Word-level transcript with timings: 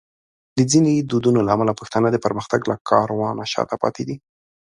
د 0.57 0.59
ځینو 0.71 0.89
دودونو 1.09 1.39
له 1.43 1.51
امله 1.55 1.73
پښتانه 1.79 2.07
د 2.11 2.17
پرمختګ 2.25 2.61
له 2.71 2.75
کاروانه 2.89 3.43
شاته 3.53 3.75
پاتې 3.83 4.03
دي. 4.07 4.15